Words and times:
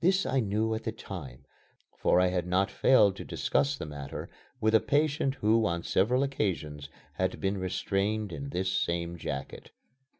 This 0.00 0.24
I 0.24 0.38
knew 0.38 0.76
at 0.76 0.84
the 0.84 0.92
time, 0.92 1.44
for 1.98 2.20
I 2.20 2.28
had 2.28 2.46
not 2.46 2.70
failed 2.70 3.16
to 3.16 3.24
discuss 3.24 3.76
the 3.76 3.84
matter 3.84 4.30
with 4.60 4.76
a 4.76 4.80
patient 4.80 5.34
who 5.42 5.66
on 5.66 5.82
several 5.82 6.22
occasions 6.22 6.88
had 7.14 7.40
been 7.40 7.58
restrained 7.58 8.32
in 8.32 8.50
this 8.50 8.70
same 8.70 9.16
jacket. 9.16 9.72